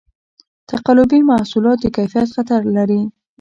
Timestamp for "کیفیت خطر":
1.97-2.61